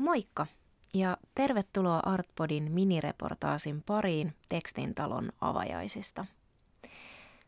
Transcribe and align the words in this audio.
Moikka 0.00 0.46
ja 0.94 1.16
tervetuloa 1.34 2.00
Artpodin 2.04 2.72
minireportaasin 2.72 3.82
pariin 3.82 4.34
Tekstintalon 4.48 5.32
avajaisista. 5.40 6.26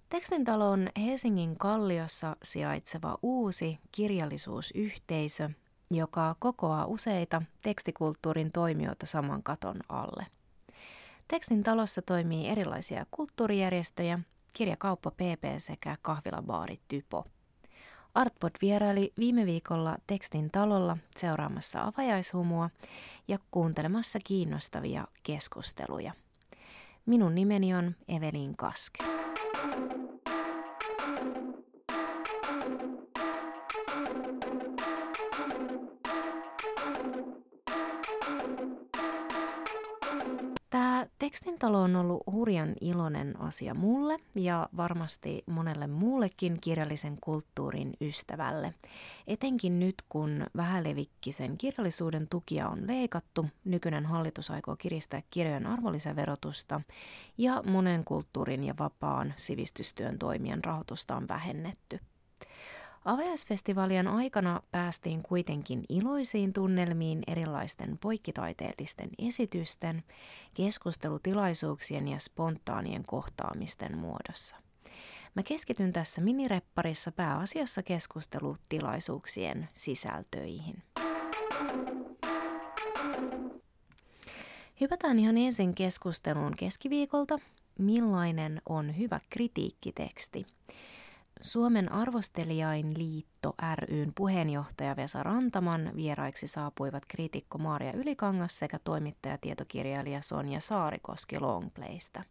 Tekstintalo 0.08 0.71
on 0.71 0.88
Helsingin 1.04 1.59
Kalliossa 1.59 2.37
sijaitseva 2.43 3.19
uusi 3.23 3.79
kirjallisuusyhteisö, 3.93 5.51
joka 5.91 6.37
kokoaa 6.38 6.87
useita 6.87 7.43
tekstikulttuurin 7.62 8.53
toimijoita 8.53 9.07
saman 9.07 9.43
katon 9.43 9.80
alle. 9.89 10.27
Tekstin 11.29 11.62
talossa 11.62 12.03
toimii 12.03 12.48
erilaisia 12.48 13.07
kulttuurijärjestöjä, 13.11 14.19
kirjakauppa 14.55 15.11
PP 15.11 15.45
sekä 15.59 15.96
kahvilabaari 16.03 16.80
Typo. 16.89 17.25
Artpod 18.14 18.50
vieraili 18.62 19.12
viime 19.18 19.46
viikolla 19.46 19.96
Tekstin 20.06 20.50
talolla 20.50 20.96
seuraamassa 21.16 21.82
avajaishumua 21.82 22.70
ja 23.29 23.38
kuuntelemassa 23.50 24.18
kiinnostavia 24.25 25.07
keskusteluja. 25.22 26.12
Minun 27.06 27.34
nimeni 27.34 27.75
on 27.75 27.94
Evelin 28.08 28.56
Kaske. 28.56 29.04
Tekstintalo 41.22 41.81
on 41.81 41.97
ollut 41.97 42.22
hurjan 42.33 42.75
iloinen 42.81 43.41
asia 43.41 43.75
mulle 43.75 44.19
ja 44.34 44.69
varmasti 44.77 45.42
monelle 45.47 45.86
muullekin 45.86 46.58
kirjallisen 46.61 47.19
kulttuurin 47.20 47.92
ystävälle. 48.00 48.75
Etenkin 49.27 49.81
nyt, 49.81 49.95
kun 50.08 50.47
vähälevikkisen 50.56 51.58
kirjallisuuden 51.58 52.28
tukia 52.28 52.69
on 52.69 52.86
leikattu, 52.86 53.47
nykyinen 53.64 54.06
hallitus 54.06 54.50
aikoo 54.50 54.77
kiristää 54.77 55.22
kirjojen 55.31 55.67
arvonlisäverotusta 55.67 56.81
ja 57.39 57.62
monen 57.67 58.05
kulttuurin 58.05 58.65
ja 58.65 58.75
vapaan 58.78 59.34
sivistystyön 59.37 60.19
toimijan 60.19 60.65
rahoitusta 60.65 61.17
on 61.17 61.28
vähennetty. 61.28 62.00
Avajaisfestivaalien 63.05 64.08
aikana 64.08 64.62
päästiin 64.70 65.22
kuitenkin 65.22 65.84
iloisiin 65.89 66.53
tunnelmiin 66.53 67.22
erilaisten 67.27 67.98
poikkitaiteellisten 67.98 69.11
esitysten, 69.19 70.05
keskustelutilaisuuksien 70.55 72.09
ja 72.09 72.19
spontaanien 72.19 73.05
kohtaamisten 73.06 73.98
muodossa. 73.98 74.56
Mä 75.34 75.42
keskityn 75.42 75.92
tässä 75.92 76.20
minirepparissa 76.20 77.12
pääasiassa 77.12 77.83
keskustelutilaisuuksien 77.83 79.69
sisältöihin. 79.72 80.83
Hypätään 84.81 85.19
ihan 85.19 85.39
ensin 85.39 85.75
keskusteluun 85.75 86.55
keskiviikolta. 86.59 87.39
Millainen 87.78 88.62
on 88.69 88.98
hyvä 88.98 89.20
kritiikkiteksti? 89.31 90.47
Suomen 91.43 91.93
arvostelijain 91.93 92.98
liitto 92.98 93.55
ryn 93.75 94.12
puheenjohtaja 94.15 94.97
Vesa 94.97 95.23
Rantaman 95.23 95.91
vieraiksi 95.97 96.47
saapuivat 96.47 97.07
kriitikko 97.09 97.59
Maaria 97.59 97.93
Ylikangas 97.95 98.59
sekä 98.59 98.79
toimittaja 98.79 99.39
tietokirjailija 99.39 100.23
Sonja 100.23 100.61
Saarikoski 100.61 101.41
Longplaystä. 101.41 102.25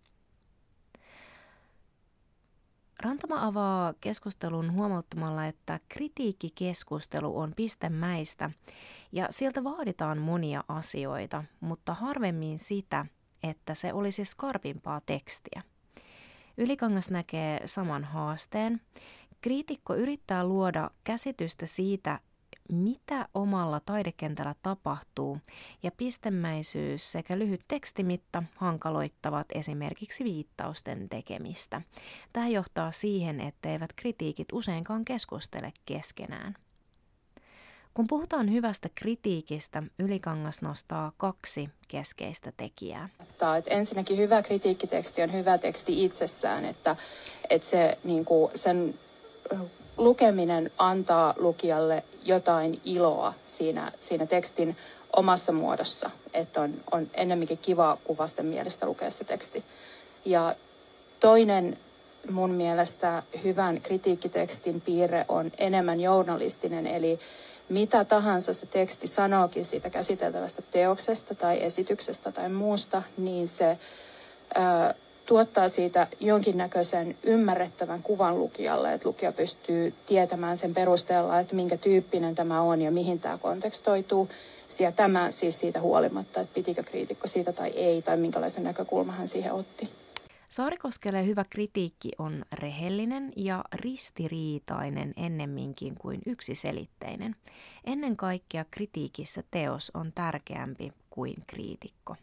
Rantama 3.04 3.46
avaa 3.46 3.94
keskustelun 4.02 4.74
huomauttamalla, 4.74 5.46
että 5.46 5.80
kritiikkikeskustelu 5.90 7.40
on 7.40 7.54
pistemäistä 7.56 8.52
ja 9.12 9.28
sieltä 9.30 9.64
vaaditaan 9.64 10.18
monia 10.18 10.64
asioita, 10.68 11.44
mutta 11.60 11.94
harvemmin 11.94 12.60
sitä, 12.60 13.06
että 13.44 13.74
se 13.74 13.94
olisi 13.94 14.26
skarpimpaa 14.26 15.02
tekstiä. 15.06 15.62
Ylikangas 16.62 17.10
näkee 17.10 17.62
saman 17.66 18.04
haasteen. 18.04 18.82
Kriitikko 19.42 19.96
yrittää 19.96 20.44
luoda 20.44 20.92
käsitystä 21.04 21.66
siitä, 21.66 22.20
mitä 22.72 23.28
omalla 23.34 23.80
taidekentällä 23.80 24.56
tapahtuu, 24.64 25.38
ja 25.84 25.92
pistemäisyys 25.92 27.12
sekä 27.12 27.40
lyhyt 27.40 27.62
tekstimitta 27.68 28.44
hankaloittavat 28.56 29.48
esimerkiksi 29.56 30.24
viittausten 30.24 31.10
tekemistä. 31.10 31.82
Tämä 32.34 32.48
johtaa 32.48 32.92
siihen, 32.92 33.42
etteivät 33.42 33.94
kritiikit 33.96 34.48
useinkaan 34.54 35.06
keskustele 35.06 35.74
keskenään. 35.86 36.56
Kun 37.94 38.08
puhutaan 38.08 38.52
hyvästä 38.52 38.90
kritiikistä, 38.96 39.84
Ylikangas 40.00 40.62
nostaa 40.62 41.12
kaksi 41.18 41.70
keskeistä 41.88 42.52
tekijää. 42.58 43.10
Että 43.22 43.62
ensinnäkin 43.68 44.18
hyvä 44.18 44.42
kritiikkiteksti 44.42 45.22
on 45.22 45.34
hyvä 45.34 45.58
teksti 45.58 46.06
itsessään, 46.06 46.66
että, 46.66 46.96
että 47.50 47.68
se, 47.68 47.98
niin 48.04 48.26
kuin 48.26 48.52
sen 48.56 48.96
lukeminen 49.98 50.72
antaa 50.78 51.34
lukijalle 51.38 52.04
jotain 52.24 52.82
iloa 52.86 53.34
siinä, 53.46 53.92
siinä 54.00 54.26
tekstin 54.26 54.78
omassa 55.16 55.52
muodossa, 55.52 56.12
että 56.34 56.62
on, 56.62 56.74
on 56.92 57.08
ennemminkin 57.14 57.58
kiva 57.58 57.98
kuin 58.04 58.18
vasten 58.18 58.46
mielestä 58.46 58.86
lukea 58.86 59.12
se 59.12 59.24
teksti. 59.24 59.64
Ja 60.26 60.56
toinen 61.20 61.78
mun 62.32 62.52
mielestä 62.52 63.24
hyvän 63.44 63.82
kritiikkitekstin 63.82 64.82
piirre 64.82 65.26
on 65.28 65.52
enemmän 65.58 66.00
journalistinen, 66.00 66.88
eli 66.88 67.20
mitä 67.72 68.06
tahansa 68.06 68.54
se 68.54 68.66
teksti 68.66 69.08
sanookin 69.08 69.66
siitä 69.66 69.90
käsiteltävästä 69.90 70.62
teoksesta 70.72 71.36
tai 71.36 71.64
esityksestä 71.64 72.32
tai 72.32 72.50
muusta, 72.50 73.04
niin 73.18 73.48
se 73.48 73.78
ää, 74.56 74.94
tuottaa 75.26 75.70
siitä 75.70 76.08
jonkinnäköisen 76.20 77.16
ymmärrettävän 77.24 78.04
kuvan 78.04 78.40
lukijalle, 78.40 78.94
että 78.94 79.08
lukija 79.08 79.32
pystyy 79.32 79.94
tietämään 80.06 80.58
sen 80.58 80.74
perusteella, 80.74 81.40
että 81.40 81.56
minkä 81.56 81.78
tyyppinen 81.78 82.36
tämä 82.36 82.62
on 82.62 82.82
ja 82.82 82.92
mihin 82.92 83.20
tämä 83.20 83.38
kontekstoituu. 83.38 84.30
Ja 84.80 84.92
tämä 84.92 85.32
siis 85.32 85.60
siitä 85.60 85.82
huolimatta, 85.82 86.42
että 86.42 86.54
pitikö 86.54 86.84
kriitikko 86.84 87.28
siitä 87.28 87.54
tai 87.54 87.70
ei, 87.70 88.02
tai 88.02 88.18
minkälaisen 88.18 88.64
näkökulman 88.64 89.16
hän 89.16 89.28
siihen 89.28 89.54
otti. 89.54 89.90
Saarikoskelle 90.52 91.26
hyvä 91.26 91.44
kritiikki 91.50 92.12
on 92.18 92.46
rehellinen 92.54 93.34
ja 93.36 93.64
ristiriitainen 93.74 95.14
ennemminkin 95.18 95.96
kuin 95.96 96.22
yksiselitteinen. 96.26 97.36
Ennen 97.84 98.18
kaikkea 98.18 98.66
kritiikissä 98.72 99.44
teos 99.52 99.92
on 99.94 100.12
tärkeämpi 100.16 100.92
kuin 101.10 101.36
kriitikko. 101.48 102.16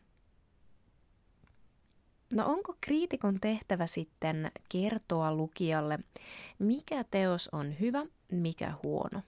No 2.33 2.47
onko 2.47 2.77
kriitikon 2.81 3.41
tehtävä 3.41 3.87
sitten 3.87 4.51
kertoa 4.69 5.35
lukijalle, 5.35 5.99
mikä 6.59 7.05
teos 7.05 7.49
on 7.53 7.81
hyvä, 7.81 8.07
mikä 8.33 8.75
huono? 8.83 9.23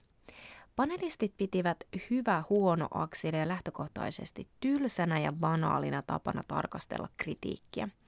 Panelistit 0.75 1.33
pitivät 1.37 1.77
hyvä 2.09 2.43
huono 2.49 2.87
akselia 2.91 3.47
lähtökohtaisesti 3.47 4.47
tylsänä 4.59 5.19
ja 5.19 5.33
banaalina 5.33 6.01
tapana 6.01 6.43
tarkastella 6.47 7.09
kritiikkiä– 7.17 7.89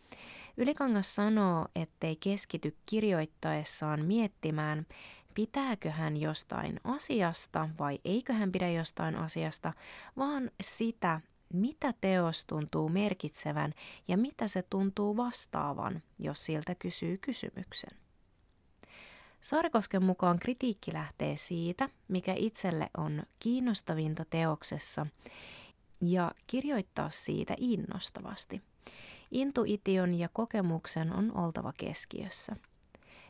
Ylikangas 0.57 1.15
sanoo, 1.15 1.67
ettei 1.75 2.15
keskity 2.15 2.77
kirjoittaessaan 2.85 4.05
miettimään, 4.05 4.85
pitääkö 5.33 5.91
hän 5.91 6.17
jostain 6.17 6.79
asiasta 6.83 7.69
vai 7.79 7.99
eikö 8.05 8.33
hän 8.33 8.51
pidä 8.51 8.69
jostain 8.69 9.15
asiasta, 9.15 9.73
vaan 10.17 10.51
sitä, 10.61 11.21
mitä 11.53 11.93
teos 12.01 12.45
tuntuu 12.45 12.89
merkitsevän 12.89 13.73
ja 14.07 14.17
mitä 14.17 14.47
se 14.47 14.61
tuntuu 14.61 15.17
vastaavan, 15.17 16.01
jos 16.19 16.45
siltä 16.45 16.75
kysyy 16.75 17.17
kysymyksen. 17.17 17.99
Saarikosken 19.41 20.03
mukaan 20.03 20.39
kritiikki 20.39 20.93
lähtee 20.93 21.37
siitä, 21.37 21.89
mikä 22.07 22.33
itselle 22.37 22.89
on 22.97 23.23
kiinnostavinta 23.39 24.25
teoksessa, 24.25 25.07
ja 26.01 26.31
kirjoittaa 26.47 27.09
siitä 27.09 27.55
innostavasti– 27.57 28.61
Intuition 29.33 30.13
ja 30.13 30.29
kokemuksen 30.33 31.13
on 31.13 31.37
oltava 31.37 31.73
keskiössä. 31.77 32.55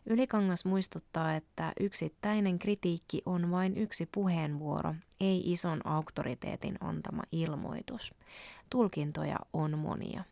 Ylikangas 0.06 0.66
muistuttaa, 0.66 1.36
että 1.36 1.74
yksittäinen 1.80 2.60
kritiikki 2.60 3.22
on 3.26 3.52
vain 3.52 3.78
yksi 3.78 4.10
puheenvuoro, 4.12 4.96
ei 5.20 5.52
ison 5.52 5.88
auktoriteetin 5.88 6.76
antama 6.80 7.22
ilmoitus. 7.32 8.14
Tulkintoja 8.70 9.38
on 9.54 9.80
monia. 9.80 10.24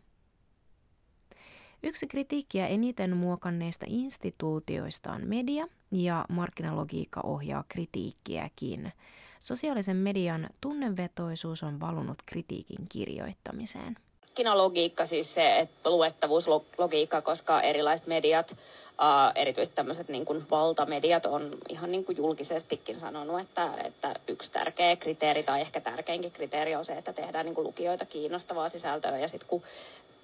Yksi 1.84 2.08
kritiikkiä 2.08 2.68
eniten 2.68 3.18
muokanneista 3.18 3.86
instituutioista 3.90 5.12
on 5.12 5.28
media 5.28 5.68
ja 5.92 6.26
markkinalogiikka 6.30 7.22
ohjaa 7.24 7.64
kritiikkiäkin. 7.70 8.92
Sosiaalisen 9.40 9.98
median 9.98 10.50
tunnevetoisuus 10.62 11.64
on 11.64 11.80
valunut 11.80 12.18
kritiikin 12.26 12.86
kirjoittamiseen 12.90 13.96
markkinalogiikka, 14.32 15.06
siis 15.06 15.34
se 15.34 15.60
että 15.60 15.90
luettavuuslogiikka, 15.90 17.22
koska 17.22 17.62
erilaiset 17.62 18.08
mediat 18.08 18.56
Uh, 18.92 19.32
erityisesti 19.36 19.76
tämmöiset 19.76 20.10
niin 20.10 20.26
kuin 20.26 20.46
valtamediat 20.52 21.26
on 21.26 21.52
ihan 21.70 21.92
niin 21.92 22.06
kuin 22.06 22.18
julkisestikin 22.18 23.00
sanonut, 23.00 23.40
että, 23.42 23.70
että 23.84 24.16
yksi 24.28 24.52
tärkeä 24.52 24.96
kriteeri 24.96 25.44
tai 25.44 25.62
ehkä 25.62 25.82
tärkeinkin 25.82 26.32
kriteeri 26.32 26.76
on 26.76 26.86
se, 26.86 26.94
että 26.94 27.14
tehdään 27.14 27.46
niin 27.46 27.56
kuin 27.56 27.68
lukijoita 27.68 28.06
kiinnostavaa 28.06 28.70
sisältöä 28.70 29.18
ja 29.18 29.28
sitten 29.28 29.50
kun 29.50 29.62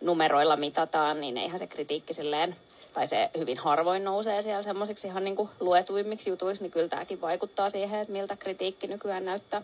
numeroilla 0.01 0.55
mitataan, 0.55 1.21
niin 1.21 1.37
eihän 1.37 1.59
se 1.59 1.67
kritiikki 1.67 2.13
silleen 2.13 2.55
tai 2.93 3.07
se 3.07 3.29
hyvin 3.37 3.57
harvoin 3.57 4.03
nousee 4.03 4.41
siellä 4.41 4.63
semmoisiksi 4.63 5.07
ihan 5.07 5.23
niin 5.23 5.35
kuin 5.35 5.49
luetuimmiksi 5.59 6.29
jutuiksi, 6.29 6.63
niin 6.63 6.71
kyllä 6.71 6.87
tämäkin 6.87 7.21
vaikuttaa 7.21 7.69
siihen, 7.69 7.99
että 7.99 8.13
miltä 8.13 8.35
kritiikki 8.35 8.87
nykyään 8.87 9.25
näyttää. 9.25 9.61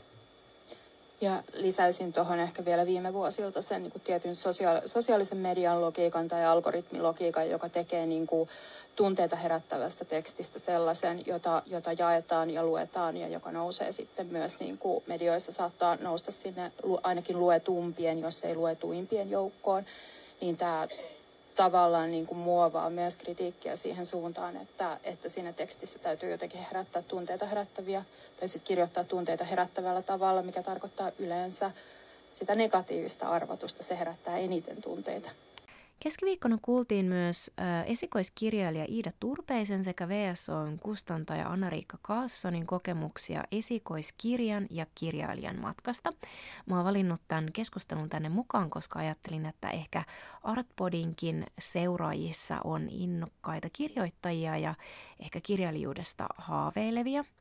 Ja 1.24 1.44
lisäisin 1.54 2.14
tuohon 2.14 2.40
ehkä 2.40 2.66
vielä 2.66 2.86
viime 2.86 3.14
vuosilta 3.14 3.62
sen 3.62 3.84
niin 3.84 3.92
kuin 3.92 4.02
tietyn 4.02 4.36
sosiaal- 4.36 4.82
sosiaalisen 4.88 5.38
median 5.38 5.82
logiikan 5.82 6.28
tai 6.28 6.46
algoritmilogiikan, 6.46 7.50
joka 7.50 7.70
tekee 7.70 8.06
niin 8.06 8.28
kuin 8.28 8.50
tunteita 8.96 9.36
herättävästä 9.36 10.06
tekstistä 10.06 10.60
sellaisen, 10.60 11.24
jota, 11.26 11.64
jota 11.66 11.94
jaetaan 11.94 12.50
ja 12.50 12.64
luetaan 12.64 13.18
ja 13.18 13.28
joka 13.28 13.52
nousee 13.52 13.92
sitten 13.92 14.28
myös 14.28 14.60
niin 14.60 14.78
kuin 14.78 15.04
medioissa 15.08 15.52
saattaa 15.52 15.96
nousta 15.96 16.32
sinne 16.32 16.72
ainakin 17.04 17.40
luetumpien, 17.40 18.20
jos 18.20 18.44
ei 18.44 18.56
luetuimpien 18.56 19.30
joukkoon, 19.30 19.86
niin 20.42 20.58
tämä 20.58 20.88
tavallaan 21.56 22.12
niin 22.12 22.26
kuin 22.28 22.38
muovaa 22.38 22.90
myös 22.90 23.18
kritiikkiä 23.18 23.76
siihen 23.76 24.06
suuntaan, 24.06 24.58
että, 24.58 25.00
että 25.04 25.30
siinä 25.30 25.54
tekstissä 25.54 26.00
täytyy 26.00 26.32
jotenkin 26.32 26.62
herättää 26.62 27.02
tunteita 27.02 27.46
herättäviä, 27.46 28.04
tai 28.40 28.48
siis 28.48 28.64
kirjoittaa 28.64 29.04
tunteita 29.04 29.44
herättävällä 29.44 30.02
tavalla, 30.02 30.42
mikä 30.42 30.64
tarkoittaa 30.64 31.12
yleensä 31.20 31.72
sitä 32.32 32.56
negatiivista 32.56 33.28
arvotusta. 33.30 33.84
Se 33.84 34.00
herättää 34.00 34.38
eniten 34.38 34.82
tunteita. 34.82 35.30
Keskiviikkona 36.04 36.58
kuultiin 36.62 37.06
myös 37.06 37.52
esikoiskirjailija 37.86 38.86
Iida 38.90 39.12
Turpeisen 39.20 39.84
sekä 39.84 40.10
VSOn 40.10 40.80
kustantaja 40.80 41.48
Anna-Riikka 41.48 41.98
Kaassonin 42.02 42.68
kokemuksia 42.68 43.44
esikoiskirjan 43.52 44.68
ja 44.70 44.86
kirjailijan 44.96 45.60
matkasta. 45.60 46.14
Mä 46.66 46.76
oon 46.76 46.86
valinnut 46.86 47.22
tämän 47.28 47.52
keskustelun 47.54 48.10
tänne 48.10 48.30
mukaan, 48.30 48.70
koska 48.70 49.00
ajattelin, 49.00 49.46
että 49.46 49.70
ehkä 49.70 50.04
Artpodinkin 50.44 51.46
seuraajissa 51.60 52.58
on 52.64 52.90
innokkaita 52.90 53.68
kirjoittajia 53.74 54.58
ja 54.58 54.76
ehkä 55.20 55.40
kirjailijuudesta 55.44 56.28
haaveilevia– 56.38 57.26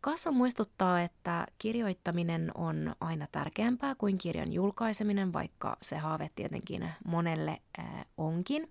Kassa 0.00 0.32
muistuttaa, 0.32 1.02
että 1.02 1.46
kirjoittaminen 1.58 2.52
on 2.54 2.96
aina 3.00 3.26
tärkeämpää 3.32 3.94
kuin 3.94 4.18
kirjan 4.18 4.52
julkaiseminen, 4.52 5.32
vaikka 5.32 5.76
se 5.82 5.96
haave 5.96 6.30
tietenkin 6.34 6.90
monelle 7.04 7.60
äh, 7.78 8.06
onkin. 8.16 8.70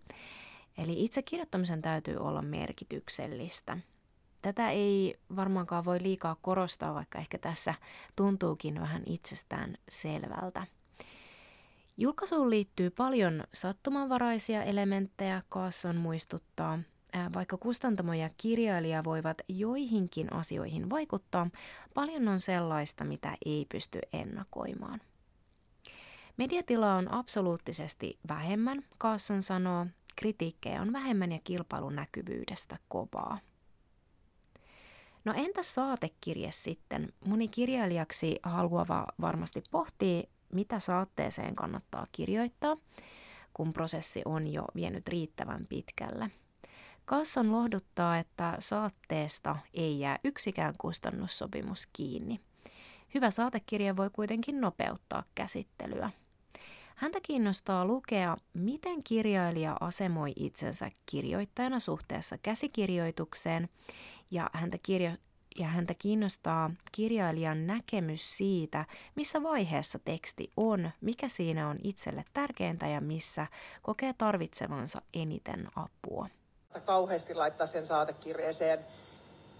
Eli 0.77 1.03
itse 1.03 1.21
kirjoittamisen 1.21 1.81
täytyy 1.81 2.17
olla 2.17 2.41
merkityksellistä. 2.41 3.77
Tätä 4.41 4.69
ei 4.69 5.19
varmaankaan 5.35 5.85
voi 5.85 6.01
liikaa 6.01 6.35
korostaa, 6.41 6.93
vaikka 6.93 7.19
ehkä 7.19 7.37
tässä 7.37 7.73
tuntuukin 8.15 8.81
vähän 8.81 9.03
itsestään 9.05 9.77
selvältä. 9.89 10.67
Julkaisuun 11.97 12.49
liittyy 12.49 12.89
paljon 12.89 13.43
sattumanvaraisia 13.53 14.63
elementtejä, 14.63 15.41
Kaasson 15.49 15.95
muistuttaa– 15.95 16.79
vaikka 17.33 17.57
kustantamo 17.57 18.13
ja 18.13 18.29
kirjailija 18.37 19.03
voivat 19.03 19.41
joihinkin 19.47 20.33
asioihin 20.33 20.89
vaikuttaa, 20.89 21.49
paljon 21.93 22.27
on 22.27 22.39
sellaista, 22.39 23.03
mitä 23.03 23.35
ei 23.45 23.65
pysty 23.71 23.99
ennakoimaan. 24.13 25.01
Mediatilaa 26.37 26.95
on 26.95 27.13
absoluuttisesti 27.13 28.19
vähemmän, 28.27 28.83
Kaasson 28.97 29.43
sanoo, 29.43 29.85
kritiikkejä 30.15 30.81
on 30.81 30.93
vähemmän 30.93 31.31
ja 31.31 31.39
kilpailun 31.43 31.95
näkyvyydestä 31.95 32.77
kovaa. 32.87 33.39
No 35.25 35.33
entä 35.37 35.63
saatekirje 35.63 36.51
sitten? 36.51 37.13
Moni 37.25 37.47
kirjailijaksi 37.47 38.39
haluava 38.43 39.07
varmasti 39.21 39.63
pohtii, 39.71 40.29
mitä 40.53 40.79
saatteeseen 40.79 41.55
kannattaa 41.55 42.07
kirjoittaa, 42.11 42.77
kun 43.53 43.73
prosessi 43.73 44.21
on 44.25 44.53
jo 44.53 44.65
vienyt 44.75 45.07
riittävän 45.07 45.65
pitkälle– 45.67 46.31
Kasson 47.09 47.51
lohduttaa, 47.51 48.17
että 48.17 48.55
saatteesta 48.59 49.55
ei 49.73 49.99
jää 49.99 50.19
yksikään 50.23 50.73
kustannussopimus 50.77 51.87
kiinni. 51.93 52.39
Hyvä 53.13 53.31
saatekirja 53.31 53.97
voi 53.97 54.09
kuitenkin 54.09 54.61
nopeuttaa 54.61 55.23
käsittelyä. 55.35 56.11
Häntä 56.95 57.19
kiinnostaa 57.23 57.85
lukea, 57.85 58.37
miten 58.53 59.03
kirjailija 59.03 59.77
asemoi 59.81 60.33
itsensä 60.35 60.91
kirjoittajana 61.05 61.79
suhteessa 61.79 62.37
käsikirjoitukseen, 62.37 63.69
ja 64.31 64.49
häntä, 64.53 64.77
kirjo- 64.77 65.17
ja 65.59 65.67
häntä 65.67 65.93
kiinnostaa 65.93 66.71
kirjailijan 66.91 67.67
näkemys 67.67 68.37
siitä, 68.37 68.85
missä 69.15 69.43
vaiheessa 69.43 69.99
teksti 69.99 70.51
on, 70.57 70.91
mikä 71.01 71.27
siinä 71.27 71.69
on 71.69 71.77
itselle 71.83 72.25
tärkeintä 72.33 72.87
ja 72.87 73.01
missä 73.01 73.47
kokee 73.81 74.13
tarvitsevansa 74.13 75.01
eniten 75.13 75.67
apua 75.75 76.29
kauheasti 76.85 77.35
laittaa 77.35 77.67
sen 77.67 77.85
saatekirjeeseen 77.85 78.79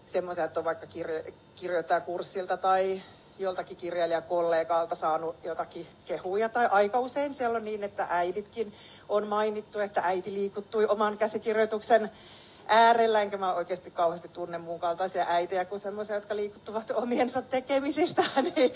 semmoisia, 0.08 0.44
että 0.44 0.60
on 0.60 0.64
vaikka 0.66 0.86
kirjo- 0.86 1.32
kirjoittaja 1.56 2.02
kurssilta 2.02 2.58
tai 2.58 3.02
joltakin 3.40 3.78
kirjailijakollegalta 3.78 4.96
saanut 4.96 5.36
jotakin 5.44 5.88
kehuja. 6.06 6.50
Tai 6.50 6.68
aika 6.72 7.00
usein 7.00 7.34
siellä 7.34 7.58
on 7.58 7.66
niin, 7.66 7.84
että 7.84 8.08
äiditkin 8.10 8.74
on 9.10 9.28
mainittu, 9.28 9.80
että 9.80 10.02
äiti 10.02 10.34
liikuttui 10.34 10.86
oman 10.86 11.18
käsikirjoituksen 11.18 12.12
äärellä, 12.68 13.22
enkä 13.22 13.38
mä 13.38 13.54
oikeasti 13.54 13.92
kauheasti 13.92 14.28
tunne 14.28 14.58
muun 14.58 14.80
kaltaisia 14.80 15.26
äitejä 15.30 15.66
kuin 15.66 15.80
semmoisia, 15.80 16.16
jotka 16.16 16.36
liikuttuvat 16.36 16.92
omiensa 16.92 17.42
tekemisistä, 17.42 18.24
niin 18.56 18.74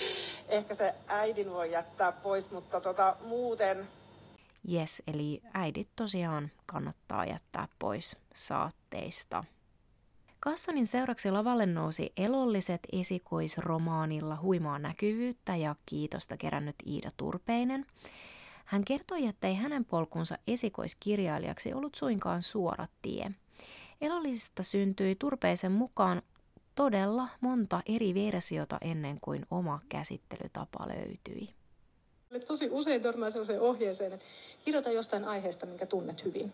ehkä 0.50 0.74
se 0.74 0.94
äidin 1.08 1.54
voi 1.54 1.72
jättää 1.72 2.12
pois, 2.12 2.52
mutta 2.52 2.82
tota, 2.82 3.16
muuten 3.26 3.88
Yes, 4.72 5.04
eli 5.08 5.42
äidit 5.54 5.90
tosiaan 5.96 6.52
kannattaa 6.66 7.26
jättää 7.26 7.68
pois 7.80 8.18
saatteista. 8.36 9.44
Kassonin 10.40 10.88
seuraksi 10.88 11.32
lavalle 11.32 11.66
nousi 11.66 12.14
elolliset 12.18 12.88
esikoisromaanilla 12.92 14.38
huimaa 14.42 14.80
näkyvyyttä 14.80 15.56
ja 15.56 15.76
kiitosta 15.86 16.38
kerännyt 16.38 16.76
Iida 16.88 17.12
Turpeinen. 17.18 17.86
Hän 18.66 18.86
kertoi, 18.86 19.26
että 19.26 19.48
ei 19.48 19.56
hänen 19.56 19.86
polkunsa 19.86 20.38
esikoiskirjailijaksi 20.48 21.74
ollut 21.74 21.96
suinkaan 21.96 22.42
suora 22.42 22.88
tie. 23.02 23.32
Elollisista 24.02 24.64
syntyi 24.64 25.16
Turpeisen 25.16 25.72
mukaan 25.72 26.22
todella 26.76 27.30
monta 27.42 27.82
eri 27.86 28.14
versiota 28.14 28.78
ennen 28.82 29.18
kuin 29.22 29.46
oma 29.52 29.80
käsittelytapa 29.90 30.88
löytyi. 30.88 31.63
Tosi 32.40 32.70
usein 32.72 33.02
törmää 33.02 33.30
sellaiseen 33.30 33.62
ohjeeseen, 33.62 34.14
että 34.14 34.26
kirjoita 34.66 34.92
jostain 34.92 35.26
aiheesta, 35.26 35.66
minkä 35.66 35.86
tunnet 35.86 36.24
hyvin. 36.26 36.54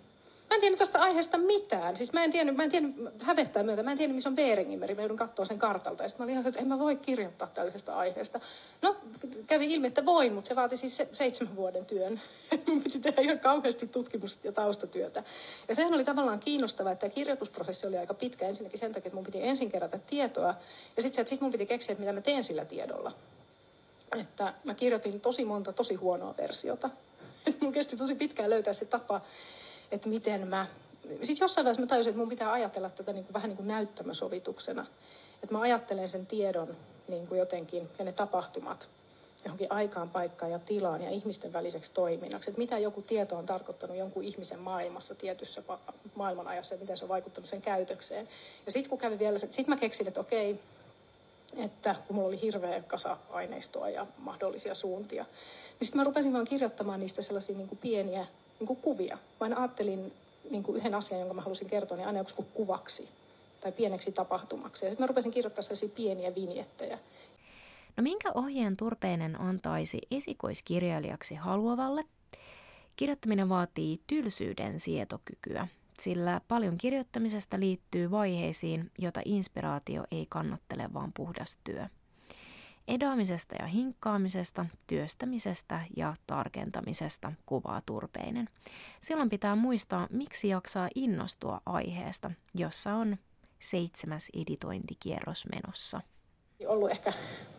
Mä 0.49 0.55
en 0.55 0.61
tiennyt 0.61 0.79
tästä 0.79 0.99
aiheesta 0.99 1.37
mitään. 1.37 1.95
Siis 1.95 2.13
mä 2.13 2.23
en 2.23 2.31
tiennyt, 2.31 2.55
mä 2.55 2.63
en 2.63 2.71
tiennyt 2.71 3.23
hävettää 3.23 3.63
myötä, 3.63 3.83
mä 3.83 3.91
en 3.91 3.97
tiennyt, 3.97 4.15
missä 4.15 4.29
on 4.29 4.35
Beringin 4.35 4.79
Mä 4.79 4.85
joudun 4.85 5.17
katsoa 5.17 5.45
sen 5.45 5.59
kartalta. 5.59 6.03
Ja 6.03 6.09
sitten 6.09 6.23
mä 6.23 6.25
olin 6.25 6.33
ihan, 6.33 6.47
että 6.47 6.59
en 6.59 6.67
mä 6.67 6.79
voi 6.79 6.95
kirjoittaa 6.95 7.47
tällaisesta 7.47 7.95
aiheesta. 7.95 8.39
No, 8.81 8.95
kävi 9.47 9.73
ilmi, 9.73 9.87
että 9.87 10.05
voin, 10.05 10.33
mutta 10.33 10.47
se 10.47 10.55
vaati 10.55 10.77
siis 10.77 10.97
se, 10.97 11.07
seitsemän 11.13 11.55
vuoden 11.55 11.85
työn. 11.85 12.21
Mun 12.67 12.83
piti 12.83 12.99
tehdä 12.99 13.21
ihan 13.21 13.39
kauheasti 13.39 13.87
tutkimusta 13.87 14.47
ja 14.47 14.51
taustatyötä. 14.51 15.23
Ja 15.67 15.75
sehän 15.75 15.93
oli 15.93 16.05
tavallaan 16.05 16.39
kiinnostavaa, 16.39 16.91
että 16.91 17.09
kirjoitusprosessi 17.09 17.87
oli 17.87 17.97
aika 17.97 18.13
pitkä. 18.13 18.47
Ensinnäkin 18.47 18.79
sen 18.79 18.91
takia, 18.91 19.07
että 19.07 19.15
mun 19.15 19.25
piti 19.25 19.43
ensin 19.43 19.71
kerätä 19.71 19.99
tietoa. 20.07 20.55
Ja 20.97 21.03
sitten 21.03 21.27
sit 21.27 21.41
mun 21.41 21.51
piti 21.51 21.65
keksiä, 21.65 21.91
että 21.93 21.99
mitä 21.99 22.13
mä 22.13 22.21
teen 22.21 22.43
sillä 22.43 22.65
tiedolla 22.65 23.11
että 24.17 24.53
mä 24.63 24.73
kirjoitin 24.73 25.21
tosi 25.21 25.45
monta 25.45 25.73
tosi 25.73 25.95
huonoa 25.95 26.35
versiota. 26.37 26.89
mun 27.61 27.71
kesti 27.71 27.97
tosi 27.97 28.15
pitkään 28.15 28.49
löytää 28.49 28.73
se 28.73 28.85
tapa, 28.85 29.21
että 29.91 30.09
miten 30.09 30.47
mä... 30.47 30.67
Sitten 31.01 31.37
jossain 31.45 31.65
vaiheessa 31.65 31.81
mä 31.81 31.87
tajusin, 31.87 32.09
että 32.09 32.19
mun 32.19 32.29
pitää 32.29 32.51
ajatella 32.51 32.89
tätä 32.89 33.13
niin 33.13 33.23
kuin, 33.25 33.33
vähän 33.33 33.49
niin 33.49 33.57
kuin 33.57 33.67
näyttämösovituksena. 33.67 34.85
Että 35.43 35.55
mä 35.55 35.61
ajattelen 35.61 36.07
sen 36.07 36.25
tiedon 36.25 36.75
niin 37.07 37.27
kuin 37.27 37.39
jotenkin 37.39 37.89
ja 37.99 38.05
ne 38.05 38.11
tapahtumat 38.11 38.89
johonkin 39.45 39.71
aikaan, 39.71 40.09
paikkaan 40.09 40.51
ja 40.51 40.59
tilaan 40.59 41.01
ja 41.01 41.09
ihmisten 41.09 41.53
väliseksi 41.53 41.91
toiminnaksi. 41.93 42.49
Että 42.49 42.59
mitä 42.59 42.77
joku 42.77 43.01
tieto 43.01 43.37
on 43.37 43.45
tarkoittanut 43.45 43.97
jonkun 43.97 44.23
ihmisen 44.23 44.59
maailmassa 44.59 45.15
tietyssä 45.15 45.63
maailmanajassa 46.15 46.75
ja 46.75 46.81
miten 46.81 46.97
se 46.97 47.05
on 47.05 47.09
vaikuttanut 47.09 47.49
sen 47.49 47.61
käytökseen. 47.61 48.27
Ja 48.65 48.71
sitten 48.71 48.89
kun 48.89 48.99
kävi 48.99 49.19
vielä, 49.19 49.37
sitten 49.37 49.69
mä 49.69 49.77
keksin, 49.77 50.07
että 50.07 50.19
okei, 50.19 50.59
että 51.57 51.95
kun 52.07 52.15
mulla 52.15 52.27
oli 52.27 52.41
hirveä 52.41 52.81
kasa 52.81 53.17
aineistoa 53.29 53.89
ja 53.89 54.07
mahdollisia 54.17 54.75
suuntia, 54.75 55.23
niin 55.79 55.85
sitten 55.85 55.99
mä 55.99 56.03
rupesin 56.03 56.33
vaan 56.33 56.45
kirjoittamaan 56.45 56.99
niistä 56.99 57.21
sellaisia 57.21 57.57
niin 57.57 57.67
kuin 57.67 57.79
pieniä 57.79 58.27
niin 58.59 58.67
kuin 58.67 58.79
kuvia. 58.81 59.15
Mä 59.15 59.21
aina 59.39 59.57
ajattelin 59.57 60.13
niin 60.49 60.63
kuin 60.63 60.77
yhden 60.77 60.95
asian, 60.95 61.19
jonka 61.19 61.33
mä 61.33 61.41
halusin 61.41 61.69
kertoa, 61.69 61.97
niin 61.97 62.07
aina 62.07 62.19
joku 62.19 62.45
kuvaksi 62.53 63.09
tai 63.61 63.71
pieneksi 63.71 64.11
tapahtumaksi. 64.11 64.85
Ja 64.85 64.91
sitten 64.91 65.03
mä 65.03 65.07
rupesin 65.07 65.31
kirjoittamaan 65.31 65.63
sellaisia 65.63 65.89
pieniä 65.89 66.35
vinjettejä. 66.35 66.99
No 67.97 68.03
minkä 68.03 68.31
ohjeen 68.35 68.77
Turpeinen 68.77 69.41
antaisi 69.41 70.01
esikoiskirjailijaksi 70.11 71.35
haluavalle? 71.35 72.05
Kirjoittaminen 72.95 73.49
vaatii 73.49 73.99
tylsyyden 74.07 74.79
sietokykyä. 74.79 75.67
Sillä 75.99 76.41
paljon 76.47 76.77
kirjoittamisesta 76.77 77.59
liittyy 77.59 78.11
vaiheisiin, 78.11 78.91
jota 78.97 79.21
inspiraatio 79.25 80.03
ei 80.11 80.25
kannattele, 80.29 80.93
vaan 80.93 81.13
puhdas 81.13 81.59
työ. 81.63 81.87
Edaamisesta 82.87 83.55
ja 83.59 83.67
hinkkaamisesta, 83.67 84.65
työstämisestä 84.87 85.81
ja 85.97 86.13
tarkentamisesta 86.27 87.33
kuvaa 87.45 87.81
turpeinen. 87.85 88.49
Silloin 89.01 89.29
pitää 89.29 89.55
muistaa, 89.55 90.07
miksi 90.11 90.47
jaksaa 90.47 90.89
innostua 90.95 91.61
aiheesta, 91.65 92.31
jossa 92.53 92.93
on 92.93 93.17
seitsemäs 93.59 94.27
editointikierros 94.33 95.45
menossa. 95.51 96.01
Ollut 96.67 96.91
ehkä, 96.91 97.13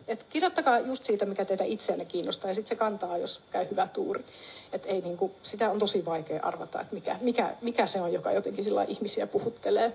että 0.07 0.25
kirjoittakaa 0.29 0.79
just 0.79 1.03
siitä, 1.03 1.25
mikä 1.25 1.45
teitä 1.45 1.63
itseänne 1.63 2.05
kiinnostaa 2.05 2.49
ja 2.49 2.55
sitten 2.55 2.69
se 2.69 2.79
kantaa, 2.79 3.17
jos 3.17 3.43
käy 3.51 3.67
hyvä 3.71 3.87
tuuri. 3.87 4.25
Että 4.73 4.87
ei 4.87 5.01
niinku, 5.01 5.35
sitä 5.41 5.69
on 5.71 5.79
tosi 5.79 6.05
vaikea 6.05 6.39
arvata, 6.43 6.81
että 6.81 6.95
mikä, 6.95 7.17
mikä, 7.21 7.55
mikä 7.61 7.85
se 7.85 8.01
on, 8.01 8.13
joka 8.13 8.31
jotenkin 8.31 8.63
sillä 8.63 8.83
ihmisiä 8.83 9.27
puhuttelee. 9.27 9.93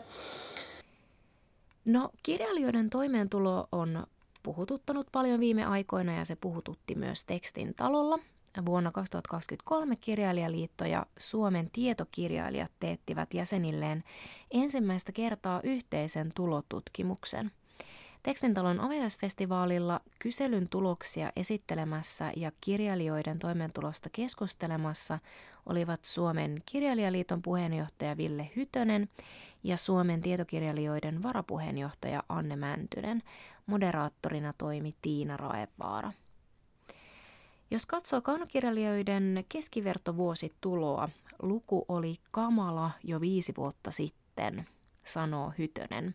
No, 1.85 2.11
kirjailijoiden 2.23 2.91
toimeentulo 2.91 3.69
on 3.73 4.07
puhututtanut 4.43 5.07
paljon 5.13 5.41
viime 5.41 5.65
aikoina 5.65 6.19
ja 6.19 6.25
se 6.25 6.37
puhututti 6.37 6.95
myös 6.95 7.25
tekstin 7.25 7.75
talolla. 7.75 8.19
Vuonna 8.67 8.93
2023 8.93 9.97
Kirjailijaliitto 9.97 10.85
ja 10.85 11.07
Suomen 11.19 11.71
tietokirjailijat 11.73 12.71
teettivät 12.81 13.35
jäsenilleen 13.35 14.05
ensimmäistä 14.51 15.13
kertaa 15.13 15.61
yhteisen 15.65 16.33
tulotutkimuksen. 16.35 17.51
Tekstintalon 18.27 18.81
avajaisfestivaalilla 18.81 20.01
kyselyn 20.19 20.69
tuloksia 20.69 21.33
esittelemässä 21.37 22.33
ja 22.37 22.53
kirjailijoiden 22.61 23.39
toimeentulosta 23.39 24.09
keskustelemassa 24.13 25.19
olivat 25.67 26.05
Suomen 26.05 26.59
kirjailijaliiton 26.67 27.43
puheenjohtaja 27.43 28.17
Ville 28.17 28.51
Hytönen 28.57 29.09
ja 29.63 29.77
Suomen 29.77 30.21
tietokirjailijoiden 30.21 31.23
varapuheenjohtaja 31.23 32.23
Anne 32.29 32.57
Mäntynen. 32.57 33.23
Moderaattorina 33.67 34.55
toimi 34.59 34.95
Tiina 35.03 35.37
Raevaara. 35.37 36.13
Jos 37.71 37.87
katsoo 37.87 38.21
kaunokirjailijoiden 38.21 39.45
keskivertovuosituloa, 39.49 41.09
luku 41.43 41.85
oli 41.89 42.17
kamala 42.31 42.91
jo 43.05 43.21
viisi 43.21 43.53
vuotta 43.57 43.91
sitten, 43.91 44.67
sanoo 45.07 45.53
Hytönen. 45.59 46.15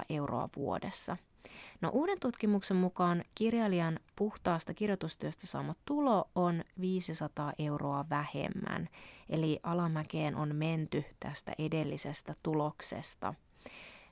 2200-2300 0.00 0.02
euroa 0.10 0.48
vuodessa. 0.56 1.16
No 1.80 1.90
uuden 1.92 2.20
tutkimuksen 2.20 2.76
mukaan 2.76 3.24
kirjailijan 3.34 4.00
puhtaasta 4.16 4.74
kirjoitustyöstä 4.74 5.46
saama 5.46 5.74
tulo 5.84 6.28
on 6.34 6.64
500 6.80 7.52
euroa 7.58 8.04
vähemmän, 8.10 8.88
eli 9.30 9.60
alamäkeen 9.62 10.36
on 10.36 10.56
menty 10.56 11.04
tästä 11.20 11.52
edellisestä 11.58 12.34
tuloksesta. 12.42 13.34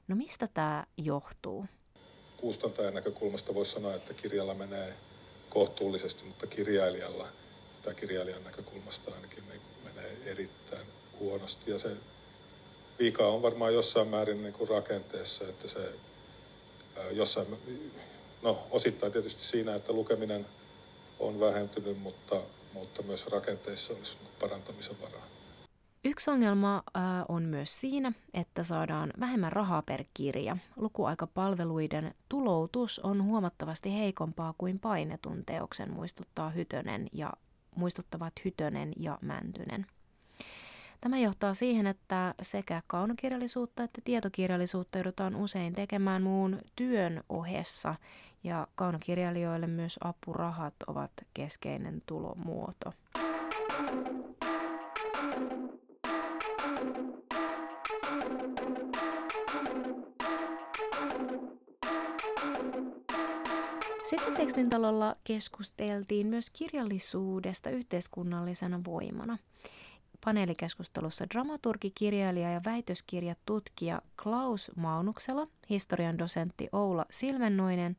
No 0.08 0.16
mistä 0.16 0.48
tämä 0.54 0.84
johtuu? 0.96 1.66
kustantajan 2.44 2.94
näkökulmasta 2.94 3.54
voisi 3.54 3.72
sanoa, 3.72 3.94
että 3.94 4.14
kirjalla 4.14 4.54
menee 4.54 4.94
kohtuullisesti, 5.48 6.24
mutta 6.24 6.46
kirjailijalla 6.46 7.28
tai 7.82 7.94
kirjailijan 7.94 8.44
näkökulmasta 8.44 9.14
ainakin 9.14 9.44
menee 9.84 10.16
erittäin 10.26 10.86
huonosti. 11.20 11.70
Ja 11.70 11.78
se 11.78 11.96
vika 12.98 13.26
on 13.26 13.42
varmaan 13.42 13.74
jossain 13.74 14.08
määrin 14.08 14.42
niin 14.42 14.54
kuin 14.54 14.68
rakenteessa, 14.68 15.44
että 15.44 15.68
se 15.68 15.92
jossain, 17.10 17.46
no 18.42 18.58
osittain 18.70 19.12
tietysti 19.12 19.42
siinä, 19.42 19.74
että 19.74 19.92
lukeminen 19.92 20.46
on 21.18 21.40
vähentynyt, 21.40 22.00
mutta, 22.00 22.36
mutta 22.72 23.02
myös 23.02 23.26
rakenteissa 23.26 23.92
olisi 23.92 24.16
parantamisen 24.40 24.96
varaa. 25.02 25.24
Yksi 26.06 26.30
ongelma 26.30 26.82
on 27.28 27.42
myös 27.42 27.80
siinä, 27.80 28.12
että 28.34 28.62
saadaan 28.62 29.12
vähemmän 29.20 29.52
rahaa 29.52 29.82
per 29.82 30.04
kirja. 30.14 30.56
Lukuaikapalveluiden 30.76 32.14
tuloutus 32.28 32.98
on 32.98 33.24
huomattavasti 33.24 33.92
heikompaa 33.92 34.54
kuin 34.58 34.78
painetun 34.78 35.44
teoksen, 35.46 35.90
muistuttaa 35.92 36.50
Hytönen 36.50 37.06
ja, 37.12 37.32
muistuttavat 37.74 38.32
Hytönen 38.44 38.92
ja 38.96 39.18
Mäntynen. 39.22 39.86
Tämä 41.04 41.18
johtaa 41.18 41.54
siihen, 41.54 41.86
että 41.86 42.34
sekä 42.42 42.82
kaunokirjallisuutta 42.86 43.82
että 43.82 44.00
tietokirjallisuutta 44.04 44.98
joudutaan 44.98 45.36
usein 45.36 45.74
tekemään 45.74 46.22
muun 46.22 46.58
työn 46.76 47.22
ohessa, 47.28 47.94
ja 48.44 48.66
kaunokirjailijoille 48.74 49.66
myös 49.66 49.98
apurahat 50.04 50.74
ovat 50.86 51.10
keskeinen 51.34 52.02
tulomuoto. 52.06 52.92
Sitten 64.04 64.34
tekstintalolla 64.34 65.16
keskusteltiin 65.24 66.26
myös 66.26 66.50
kirjallisuudesta 66.50 67.70
yhteiskunnallisena 67.70 68.80
voimana. 68.84 69.38
Paneelikeskustelussa 70.24 71.26
dramaturgi, 71.30 71.90
kirjailija 71.90 72.50
ja 72.50 72.60
väitöskirjatutkija 72.64 74.02
Klaus 74.22 74.70
Maunuksela, 74.76 75.46
historian 75.70 76.18
dosentti 76.18 76.68
Oula 76.72 77.04
Silvennoinen 77.10 77.96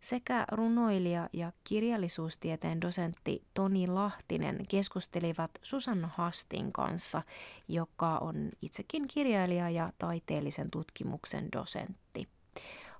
sekä 0.00 0.44
runoilija 0.52 1.28
ja 1.32 1.52
kirjallisuustieteen 1.64 2.80
dosentti 2.80 3.42
Toni 3.54 3.86
Lahtinen 3.86 4.66
keskustelivat 4.68 5.50
Susanna 5.62 6.10
Hastin 6.16 6.72
kanssa, 6.72 7.22
joka 7.68 8.18
on 8.18 8.50
itsekin 8.62 9.08
kirjailija 9.08 9.70
ja 9.70 9.92
taiteellisen 9.98 10.70
tutkimuksen 10.70 11.48
dosentti. 11.52 12.28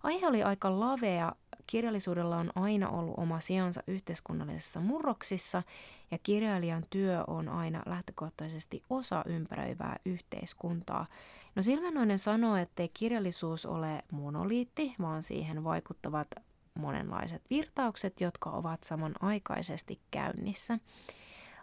Aihe 0.05 0.27
oli 0.27 0.43
aika 0.43 0.81
lavea 0.81 1.33
kirjallisuudella 1.67 2.37
on 2.37 2.51
aina 2.55 2.89
ollut 2.91 3.15
oma 3.17 3.41
sijansa 3.41 3.83
yhteiskunnallisessa 3.87 4.81
murroksissa 4.81 5.63
ja 6.11 6.19
kirjailijan 6.23 6.87
työ 6.91 7.25
on 7.27 7.49
aina 7.49 7.83
lähtökohtaisesti 7.87 8.83
osa 8.91 9.25
ympäröivää 9.27 9.97
yhteiskuntaa. 10.05 11.07
No 11.55 11.63
Silvenoinen 11.63 12.19
sanoo, 12.19 12.57
ettei 12.57 12.89
kirjallisuus 12.89 13.67
ole 13.67 14.03
monoliitti, 14.13 14.95
vaan 15.01 15.23
siihen 15.23 15.65
vaikuttavat 15.65 16.29
monenlaiset 16.75 17.43
virtaukset, 17.51 18.21
jotka 18.21 18.51
ovat 18.51 18.85
samanaikaisesti 18.85 20.01
käynnissä. 20.11 20.79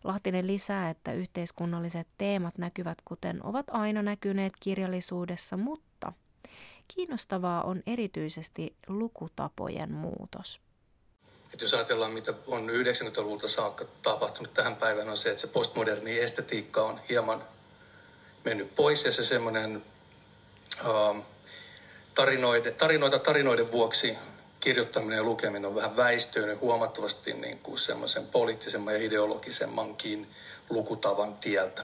Lahtinen 0.04 0.48
lisää, 0.48 0.90
että 0.90 1.14
yhteiskunnalliset 1.14 2.08
teemat 2.18 2.58
näkyvät 2.58 2.98
kuten 3.06 3.46
ovat 3.46 3.66
aina 3.72 4.02
näkyneet 4.02 4.54
kirjallisuudessa, 4.60 5.58
mutta 5.58 6.14
Kiinnostavaa 6.96 7.62
on 7.62 7.84
erityisesti 7.88 8.76
lukutapojen 8.88 9.92
muutos. 9.92 10.62
Et 11.54 11.62
jos 11.62 11.74
ajatellaan, 11.74 12.12
mitä 12.12 12.34
on 12.48 12.70
90-luvulta 12.70 13.48
saakka 13.48 13.86
tapahtunut 14.02 14.54
tähän 14.54 14.76
päivään, 14.76 15.10
on 15.10 15.18
se, 15.18 15.30
että 15.30 15.42
se 15.42 15.48
postmoderni 15.48 16.20
estetiikka 16.20 16.84
on 16.84 17.00
hieman 17.10 17.44
mennyt 18.46 18.76
pois 18.76 19.04
ja 19.04 19.12
se 19.12 19.24
semmoinen 19.24 19.84
uh, 20.86 21.24
tarinoide, 22.16 22.72
tarinoita 22.72 23.20
tarinoiden 23.20 23.72
vuoksi 23.72 24.18
kirjoittaminen 24.60 25.18
ja 25.18 25.24
lukeminen 25.24 25.66
on 25.66 25.76
vähän 25.76 25.96
väistynyt 25.96 26.62
huomattavasti 26.62 27.34
niin 27.34 27.60
kuin 27.60 27.78
semmoisen 27.78 28.28
poliittisemman 28.28 28.94
ja 28.94 29.04
ideologisemmankin 29.04 30.28
lukutavan 30.70 31.34
tieltä. 31.34 31.84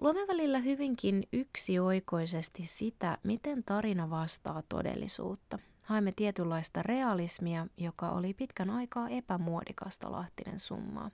Luomme 0.00 0.26
välillä 0.28 0.58
hyvinkin 0.58 1.28
yksioikoisesti 1.32 2.66
sitä, 2.66 3.18
miten 3.22 3.64
tarina 3.64 4.10
vastaa 4.10 4.62
todellisuutta. 4.68 5.58
Haemme 5.84 6.12
tietynlaista 6.12 6.82
realismia, 6.82 7.66
joka 7.76 8.10
oli 8.10 8.34
pitkän 8.34 8.70
aikaa 8.70 9.08
epämuodikasta 9.08 10.12
Lahtinen 10.12 10.58
summaa. 10.58 11.10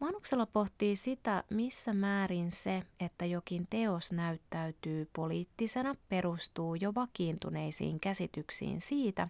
Manuksella 0.00 0.46
pohtii 0.46 0.96
sitä, 0.96 1.44
missä 1.50 1.94
määrin 1.94 2.50
se, 2.50 2.82
että 3.00 3.24
jokin 3.24 3.66
teos 3.70 4.12
näyttäytyy 4.12 5.08
poliittisena, 5.12 5.94
perustuu 6.08 6.74
jo 6.74 6.94
vakiintuneisiin 6.94 8.00
käsityksiin 8.00 8.80
siitä, 8.80 9.28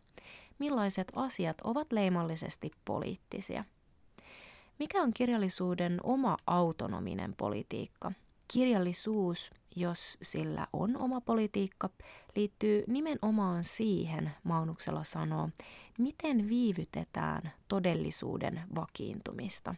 millaiset 0.58 1.12
asiat 1.16 1.61
ovat 1.64 1.92
leimallisesti 1.92 2.70
poliittisia. 2.84 3.64
Mikä 4.78 5.02
on 5.02 5.14
kirjallisuuden 5.14 6.00
oma 6.02 6.37
autonominen 6.46 7.34
politiikka? 7.37 8.12
Kirjallisuus, 8.52 9.50
jos 9.76 10.18
sillä 10.23 10.66
on 10.73 10.97
oma 10.97 11.21
politiikka, 11.21 11.90
liittyy 12.37 12.85
nimenomaan 12.87 13.64
siihen, 13.64 14.30
Maunuksella 14.44 15.04
sanoo, 15.04 15.49
miten 15.99 16.49
viivytetään 16.49 17.52
todellisuuden 17.68 18.62
vakiintumista 18.75 19.75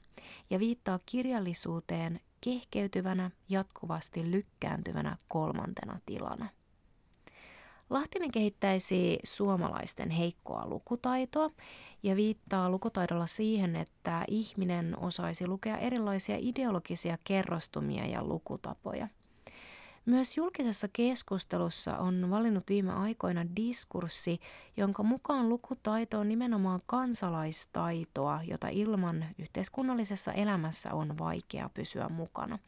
ja 0.51 0.59
viittaa 0.59 0.99
kirjallisuuteen 1.07 2.21
kehkeytyvänä, 2.41 3.31
jatkuvasti 3.49 4.31
lykkääntyvänä 4.31 5.17
kolmantena 5.29 6.01
tilana. 6.07 6.49
Lahtinen 7.91 8.31
kehittäisi 8.31 9.19
suomalaisten 9.25 10.11
heikkoa 10.11 10.67
lukutaitoa 10.67 11.51
ja 12.03 12.17
viittaa 12.17 12.71
lukutaidolla 12.71 13.27
siihen, 13.27 13.77
että 13.77 14.25
ihminen 14.29 14.99
osaisi 14.99 15.47
lukea 15.47 15.79
erilaisia 15.79 16.37
ideologisia 16.39 17.19
kerrostumia 17.25 18.07
ja 18.07 18.25
lukutapoja– 18.25 19.09
myös 20.07 20.37
julkisessa 20.37 20.89
keskustelussa 20.93 21.99
on 21.99 22.31
valinnut 22.31 22.65
viime 22.69 22.93
aikoina 22.93 23.47
diskurssi, 23.57 24.41
jonka 24.77 25.03
mukaan 25.03 25.49
lukutaito 25.49 26.19
on 26.19 26.29
nimenomaan 26.29 26.81
kansalaistaitoa, 26.87 28.41
jota 28.43 28.69
ilman 28.69 29.27
yhteiskunnallisessa 29.39 30.33
elämässä 30.33 30.95
on 30.95 31.19
vaikea 31.19 31.71
pysyä 31.75 32.09
mukana. 32.09 32.59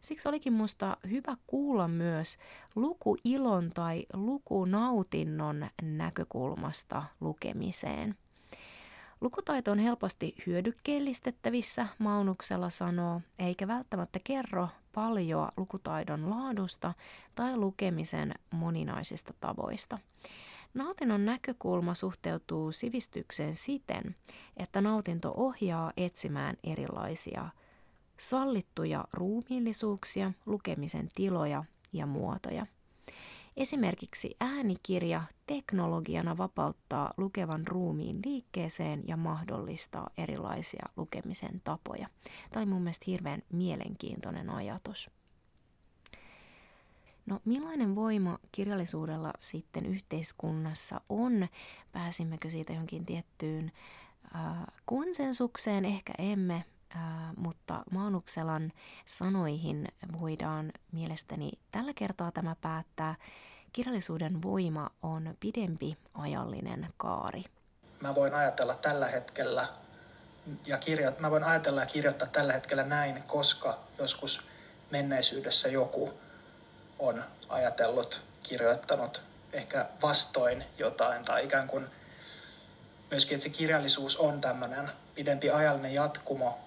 Siksi 0.00 0.28
olikin 0.28 0.52
minusta 0.52 0.96
hyvä 1.10 1.36
kuulla 1.46 1.88
myös 1.88 2.38
lukuilon 2.76 3.70
tai 3.74 4.06
lukunautinnon 4.12 5.66
näkökulmasta 5.82 7.02
lukemiseen. 7.20 8.14
Lukutaito 9.20 9.72
on 9.72 9.78
helposti 9.78 10.34
hyödykkeellistettävissä, 10.46 11.86
Maunuksella 11.98 12.70
sanoo, 12.70 13.20
eikä 13.38 13.68
välttämättä 13.68 14.18
kerro 14.24 14.68
paljon 14.94 15.48
lukutaidon 15.56 16.30
laadusta 16.30 16.94
tai 17.34 17.56
lukemisen 17.56 18.34
moninaisista 18.50 19.34
tavoista. 19.40 19.98
Nautinnon 20.74 21.24
näkökulma 21.24 21.94
suhteutuu 21.94 22.72
sivistykseen 22.72 23.56
siten, 23.56 24.16
että 24.56 24.80
nautinto 24.80 25.34
ohjaa 25.36 25.92
etsimään 25.96 26.56
erilaisia 26.64 27.48
sallittuja 28.16 29.04
ruumiillisuuksia, 29.12 30.32
lukemisen 30.46 31.10
tiloja 31.14 31.64
ja 31.92 32.06
muotoja– 32.06 32.66
Esimerkiksi 33.58 34.36
äänikirja 34.40 35.22
teknologiana 35.46 36.36
vapauttaa 36.36 37.14
lukevan 37.16 37.66
ruumiin 37.66 38.20
liikkeeseen 38.24 39.02
ja 39.06 39.16
mahdollistaa 39.16 40.10
erilaisia 40.18 40.86
lukemisen 40.96 41.60
tapoja. 41.64 42.08
Tämä 42.50 42.60
oli 42.60 42.66
mun 42.66 42.82
mielestä 42.82 43.04
hirveän 43.06 43.42
mielenkiintoinen 43.52 44.50
ajatus. 44.50 45.10
No 47.26 47.40
millainen 47.44 47.94
voima 47.94 48.38
kirjallisuudella 48.52 49.32
sitten 49.40 49.86
yhteiskunnassa 49.86 51.00
on? 51.08 51.48
Pääsimmekö 51.92 52.50
siitä 52.50 52.72
johonkin 52.72 53.06
tiettyyn 53.06 53.72
äh, 54.34 54.40
konsensukseen? 54.84 55.84
Ehkä 55.84 56.12
emme, 56.18 56.64
mutta 57.36 57.82
Maanukselan 57.90 58.72
sanoihin 59.06 59.88
voidaan 60.20 60.72
mielestäni 60.92 61.50
tällä 61.72 61.92
kertaa 61.94 62.32
tämä 62.32 62.56
päättää 62.60 63.14
kirjallisuuden 63.72 64.42
voima 64.42 64.90
on 65.02 65.36
pidempi 65.40 65.96
ajallinen 66.14 66.88
kaari. 66.96 67.44
Mä 68.00 68.14
voin 68.14 68.34
ajatella 68.34 68.74
tällä 68.74 69.06
hetkellä 69.06 69.68
ja 70.66 70.78
kirjo- 70.78 71.12
mä 71.18 71.30
voin 71.30 71.44
ajatella 71.44 71.80
ja 71.80 71.86
kirjoittaa 71.86 72.28
tällä 72.28 72.52
hetkellä 72.52 72.82
näin, 72.82 73.22
koska 73.22 73.78
joskus 73.98 74.42
menneisyydessä 74.90 75.68
joku 75.68 76.12
on 76.98 77.24
ajatellut, 77.48 78.22
kirjoittanut 78.42 79.22
ehkä 79.52 79.88
vastoin 80.02 80.64
jotain 80.78 81.24
tai 81.24 81.44
ikään 81.44 81.68
kuin 81.68 81.86
myöskin, 83.10 83.34
että 83.34 83.42
se 83.42 83.48
kirjallisuus 83.48 84.16
on 84.16 84.40
tämmöinen 84.40 84.90
pidempi 85.14 85.50
ajallinen 85.50 85.94
jatkumo, 85.94 86.58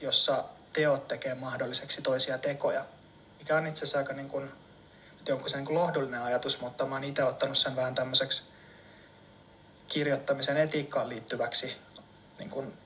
jossa 0.00 0.44
teot 0.72 1.08
tekee 1.08 1.34
mahdolliseksi 1.34 2.02
toisia 2.02 2.38
tekoja, 2.38 2.84
mikä 3.38 3.56
on 3.56 3.66
itse 3.66 3.78
asiassa 3.78 3.98
aika 3.98 4.12
niin 4.12 4.28
kuin 4.28 4.52
onko 5.32 5.48
se 5.48 5.56
niin 5.56 5.74
lohdullinen 5.74 6.22
ajatus, 6.22 6.60
mutta 6.60 6.86
mä 6.86 6.94
oon 6.94 7.04
itse 7.04 7.24
ottanut 7.24 7.58
sen 7.58 7.76
vähän 7.76 7.94
tämmöiseksi 7.94 8.42
kirjoittamisen 9.88 10.56
etiikkaan 10.56 11.08
liittyväksi 11.08 11.76
niin 12.38 12.50
kuin, 12.50 12.78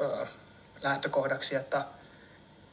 ö, 0.00 0.26
lähtökohdaksi, 0.82 1.56
että 1.56 1.84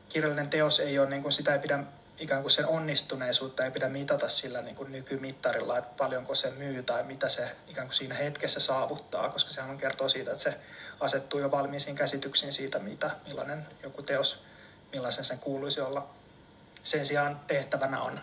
kirjallinen 0.09 0.49
teos 0.49 0.79
ei 0.79 0.99
ole, 0.99 1.09
niin 1.09 1.21
kuin, 1.21 1.31
sitä 1.31 1.53
ei 1.53 1.59
pidä 1.59 1.83
ikään 2.19 2.41
kuin 2.41 2.51
sen 2.51 2.67
onnistuneisuutta 2.67 3.65
ei 3.65 3.71
pidä 3.71 3.89
mitata 3.89 4.29
sillä 4.29 4.61
niin 4.61 4.75
kuin 4.75 4.91
nykymittarilla, 4.91 5.77
että 5.77 5.93
paljonko 5.97 6.35
se 6.35 6.51
myy 6.51 6.83
tai 6.83 7.03
mitä 7.03 7.29
se 7.29 7.55
ikään 7.67 7.87
kuin 7.87 7.95
siinä 7.95 8.15
hetkessä 8.15 8.59
saavuttaa, 8.59 9.29
koska 9.29 9.51
sehän 9.51 9.77
kertoo 9.77 10.09
siitä, 10.09 10.31
että 10.31 10.43
se 10.43 10.59
asettuu 10.99 11.39
jo 11.39 11.51
valmiisiin 11.51 11.95
käsityksiin 11.95 12.53
siitä, 12.53 12.79
mitä, 12.79 13.11
millainen 13.27 13.67
joku 13.83 14.01
teos, 14.01 14.43
millaisen 14.93 15.25
sen 15.25 15.39
kuuluisi 15.39 15.81
olla. 15.81 16.09
Sen 16.83 17.05
sijaan 17.05 17.39
tehtävänä 17.47 18.01
on 18.01 18.19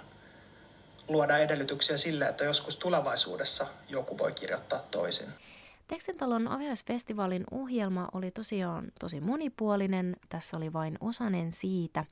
luoda 1.09 1.39
edellytyksiä 1.39 1.97
sille, 1.97 2.29
että 2.29 2.45
joskus 2.45 2.77
tulevaisuudessa 2.77 3.67
joku 3.89 4.19
voi 4.19 4.33
kirjoittaa 4.33 4.79
toisin. 4.91 5.46
Tekstintalon 5.89 6.49
aviaisfestivaalin 6.49 7.45
ohjelma 7.51 8.09
oli 8.13 8.31
tosiaan 8.31 8.93
tosi 9.01 9.21
monipuolinen. 9.21 10.17
Tässä 10.29 10.57
oli 10.57 10.73
vain 10.73 10.99
osanen 11.01 11.53
siitä, 11.53 12.05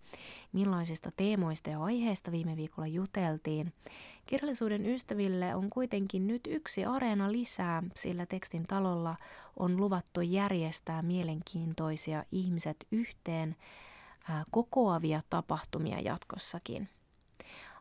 millaisista 0.52 1.10
teemoista 1.16 1.70
ja 1.70 1.82
aiheista 1.82 2.32
viime 2.32 2.56
viikolla 2.56 2.86
juteltiin. 2.86 3.72
Kirjallisuuden 4.26 4.86
ystäville 4.86 5.54
on 5.54 5.70
kuitenkin 5.70 6.26
nyt 6.26 6.40
yksi 6.46 6.84
areena 6.84 7.32
lisää, 7.32 7.82
sillä 7.96 8.26
tekstin 8.26 8.66
talolla 8.66 9.16
on 9.56 9.76
luvattu 9.76 10.20
järjestää 10.20 11.02
mielenkiintoisia 11.02 12.24
ihmiset 12.32 12.86
yhteen 12.92 13.56
kokoavia 14.50 15.20
tapahtumia 15.30 16.00
jatkossakin. 16.00 16.88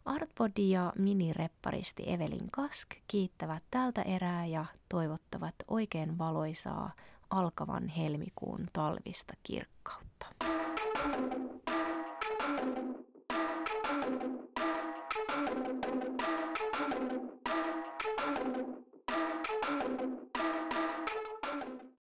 Artbody 0.05 0.61
ja 0.61 0.93
minirepparisti 0.97 2.03
Evelin 2.07 2.51
Kask 2.51 2.89
kiittävät 3.07 3.63
tältä 3.71 4.01
erää 4.01 4.45
ja 4.45 4.65
toivottavat 4.89 5.55
oikein 5.67 6.17
valoisaa 6.17 6.91
alkavan 7.29 7.87
helmikuun 7.87 8.67
talvista 8.73 9.33
kirkkautta. 9.43 10.25